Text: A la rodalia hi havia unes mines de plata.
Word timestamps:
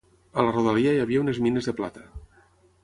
A 0.35 0.45
la 0.47 0.53
rodalia 0.55 0.95
hi 0.95 1.03
havia 1.03 1.21
unes 1.25 1.43
mines 1.49 1.71
de 1.71 1.77
plata. 1.83 2.09